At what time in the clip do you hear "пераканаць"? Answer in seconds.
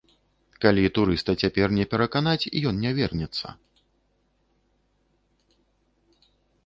1.91-2.49